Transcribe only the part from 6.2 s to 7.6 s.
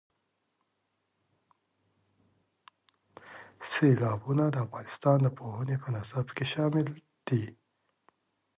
کې شامل دي.